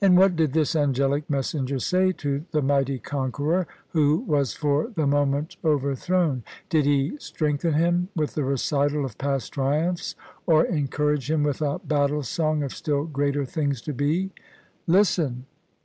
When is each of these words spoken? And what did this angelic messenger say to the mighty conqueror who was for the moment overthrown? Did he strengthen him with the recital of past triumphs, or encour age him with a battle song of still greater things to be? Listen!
And 0.00 0.18
what 0.18 0.34
did 0.34 0.52
this 0.52 0.74
angelic 0.74 1.30
messenger 1.30 1.78
say 1.78 2.10
to 2.10 2.44
the 2.50 2.60
mighty 2.60 2.98
conqueror 2.98 3.68
who 3.90 4.16
was 4.26 4.52
for 4.52 4.88
the 4.88 5.06
moment 5.06 5.54
overthrown? 5.64 6.42
Did 6.68 6.86
he 6.86 7.16
strengthen 7.20 7.74
him 7.74 8.08
with 8.16 8.34
the 8.34 8.42
recital 8.42 9.04
of 9.04 9.16
past 9.16 9.52
triumphs, 9.52 10.16
or 10.44 10.64
encour 10.66 11.14
age 11.16 11.30
him 11.30 11.44
with 11.44 11.62
a 11.62 11.78
battle 11.84 12.24
song 12.24 12.64
of 12.64 12.72
still 12.74 13.04
greater 13.04 13.44
things 13.44 13.80
to 13.82 13.92
be? 13.92 14.32
Listen! 14.88 15.46